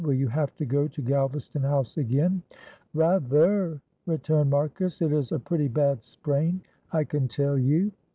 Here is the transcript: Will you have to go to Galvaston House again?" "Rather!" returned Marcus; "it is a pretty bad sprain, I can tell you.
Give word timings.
Will 0.03 0.15
you 0.15 0.29
have 0.29 0.55
to 0.55 0.65
go 0.65 0.87
to 0.87 1.01
Galvaston 1.03 1.61
House 1.61 1.95
again?" 1.99 2.41
"Rather!" 2.95 3.79
returned 4.07 4.49
Marcus; 4.49 4.99
"it 4.99 5.11
is 5.11 5.31
a 5.31 5.37
pretty 5.37 5.67
bad 5.67 6.01
sprain, 6.03 6.61
I 6.91 7.03
can 7.03 7.27
tell 7.27 7.55
you. 7.59 7.91